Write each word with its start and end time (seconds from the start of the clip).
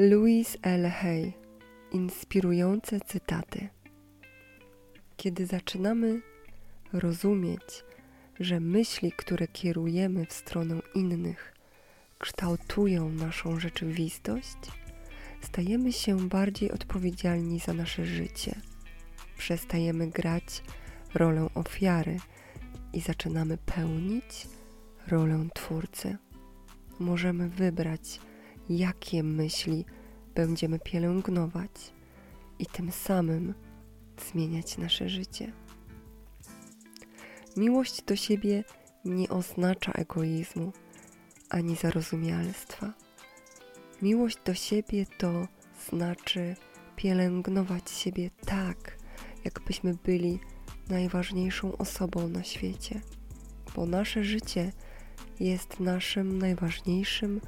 Louis 0.00 0.56
L. 0.62 0.90
Hay 0.90 1.32
Inspirujące 1.92 3.00
cytaty. 3.00 3.68
Kiedy 5.16 5.46
zaczynamy 5.46 6.20
rozumieć, 6.92 7.84
że 8.40 8.60
myśli, 8.60 9.12
które 9.12 9.48
kierujemy 9.48 10.26
w 10.26 10.32
stronę 10.32 10.80
innych, 10.94 11.54
kształtują 12.18 13.08
naszą 13.10 13.60
rzeczywistość, 13.60 14.56
stajemy 15.40 15.92
się 15.92 16.28
bardziej 16.28 16.72
odpowiedzialni 16.72 17.60
za 17.60 17.74
nasze 17.74 18.04
życie. 18.04 18.54
Przestajemy 19.38 20.06
grać 20.06 20.62
rolę 21.14 21.48
ofiary 21.54 22.16
i 22.92 23.00
zaczynamy 23.00 23.58
pełnić 23.58 24.46
rolę 25.08 25.48
twórcy. 25.54 26.16
Możemy 26.98 27.48
wybrać, 27.48 28.20
jakie 28.70 29.22
myśli 29.22 29.84
będziemy 30.34 30.78
pielęgnować 30.78 31.70
i 32.58 32.66
tym 32.66 32.92
samym 32.92 33.54
zmieniać 34.30 34.78
nasze 34.78 35.08
życie. 35.08 35.52
Miłość 37.56 38.02
do 38.02 38.16
siebie 38.16 38.64
nie 39.04 39.28
oznacza 39.28 39.92
egoizmu 39.92 40.72
ani 41.50 41.76
zarozumialstwa. 41.76 42.92
Miłość 44.02 44.38
do 44.44 44.54
siebie 44.54 45.06
to 45.18 45.48
znaczy 45.90 46.56
pielęgnować 46.96 47.90
siebie 47.90 48.30
tak, 48.46 48.98
jakbyśmy 49.44 49.94
byli 50.04 50.38
najważniejszą 50.88 51.76
osobą 51.76 52.28
na 52.28 52.42
świecie, 52.42 53.00
bo 53.76 53.86
nasze 53.86 54.24
życie 54.24 54.72
jest 55.40 55.80
naszym 55.80 56.38
najważniejszym 56.38 57.40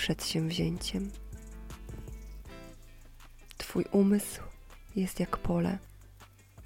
przedsięwzięciem. 0.00 1.10
Twój 3.58 3.84
umysł 3.92 4.40
jest 4.96 5.20
jak 5.20 5.36
pole, 5.36 5.78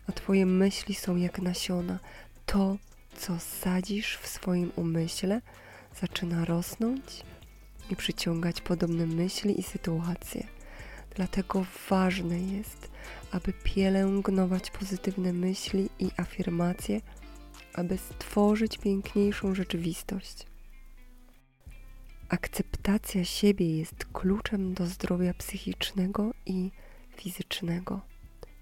a 0.09 0.13
Twoje 0.13 0.47
myśli 0.47 0.95
są 0.95 1.17
jak 1.17 1.39
nasiona. 1.43 1.99
To, 2.47 2.77
co 3.19 3.39
sadzisz 3.39 4.17
w 4.17 4.27
swoim 4.27 4.73
umyśle, 4.77 5.41
zaczyna 6.01 6.45
rosnąć 6.45 7.23
i 7.91 7.97
przyciągać 7.97 8.61
podobne 8.61 9.07
myśli 9.07 9.61
i 9.61 9.63
sytuacje. 9.63 10.47
Dlatego 11.17 11.67
ważne 11.91 12.41
jest, 12.41 12.91
aby 13.33 13.53
pielęgnować 13.53 14.71
pozytywne 14.71 15.33
myśli 15.33 15.91
i 15.99 16.11
afirmacje, 16.17 17.01
aby 17.73 17.99
stworzyć 17.99 18.79
piękniejszą 18.79 19.55
rzeczywistość. 19.55 20.54
Akceptacja 22.35 23.25
siebie 23.25 23.79
jest 23.79 24.05
kluczem 24.13 24.75
do 24.75 24.87
zdrowia 24.87 25.35
psychicznego 25.35 26.35
i 26.47 26.71
fizycznego. 27.17 28.01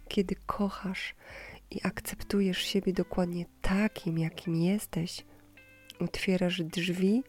Kiedy 0.09 0.35
kochasz 0.47 1.15
i 1.71 1.81
akceptujesz 1.83 2.59
siebie 2.59 2.93
dokładnie 2.93 3.47
takim, 3.63 4.19
jakim 4.19 4.57
jesteś, 4.57 5.25
otwierasz 6.01 6.63
drzwi 6.63 7.23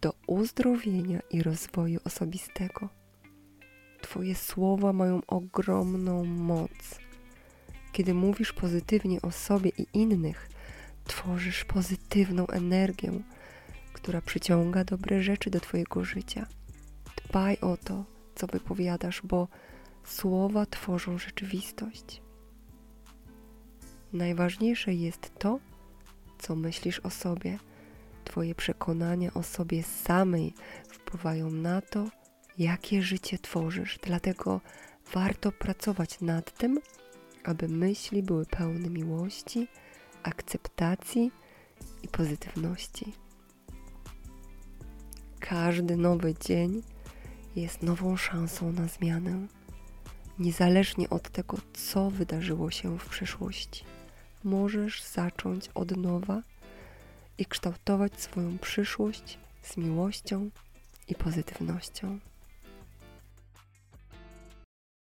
do 0.00 0.12
uzdrowienia 0.26 1.20
i 1.30 1.42
rozwoju 1.42 2.00
osobistego. 2.04 2.88
Twoje 4.02 4.34
słowa 4.34 4.92
mają 4.92 5.20
ogromną 5.26 6.24
moc. 6.24 7.00
Kiedy 7.92 8.14
mówisz 8.14 8.52
pozytywnie 8.52 9.22
o 9.22 9.30
sobie 9.30 9.70
i 9.78 9.86
innych, 9.92 10.48
tworzysz 11.04 11.64
pozytywną 11.64 12.46
energię, 12.46 13.12
która 13.96 14.20
przyciąga 14.20 14.84
dobre 14.84 15.22
rzeczy 15.22 15.50
do 15.50 15.60
Twojego 15.60 16.04
życia. 16.04 16.46
Dbaj 17.16 17.58
o 17.60 17.76
to, 17.76 18.04
co 18.34 18.46
wypowiadasz, 18.46 19.22
bo 19.22 19.48
słowa 20.04 20.66
tworzą 20.66 21.18
rzeczywistość. 21.18 22.22
Najważniejsze 24.12 24.94
jest 24.94 25.38
to, 25.38 25.58
co 26.38 26.56
myślisz 26.56 27.00
o 27.00 27.10
sobie. 27.10 27.58
Twoje 28.24 28.54
przekonania 28.54 29.34
o 29.34 29.42
sobie 29.42 29.82
samej 29.82 30.54
wpływają 30.88 31.50
na 31.50 31.80
to, 31.80 32.08
jakie 32.58 33.02
życie 33.02 33.38
tworzysz. 33.38 33.98
Dlatego 34.02 34.60
warto 35.12 35.52
pracować 35.52 36.20
nad 36.20 36.58
tym, 36.58 36.80
aby 37.44 37.68
myśli 37.68 38.22
były 38.22 38.46
pełne 38.46 38.90
miłości, 38.90 39.68
akceptacji 40.22 41.30
i 42.02 42.08
pozytywności. 42.08 43.25
Każdy 45.48 45.96
nowy 45.96 46.34
dzień 46.34 46.82
jest 47.56 47.82
nową 47.82 48.16
szansą 48.16 48.72
na 48.72 48.88
zmianę, 48.88 49.46
niezależnie 50.38 51.10
od 51.10 51.30
tego, 51.30 51.58
co 51.72 52.10
wydarzyło 52.10 52.70
się 52.70 52.98
w 52.98 53.08
przeszłości. 53.08 53.84
Możesz 54.44 55.02
zacząć 55.02 55.68
od 55.74 55.96
nowa 55.96 56.42
i 57.38 57.46
kształtować 57.46 58.20
swoją 58.20 58.58
przyszłość 58.58 59.38
z 59.62 59.76
miłością 59.76 60.50
i 61.08 61.14
pozytywnością. 61.14 62.18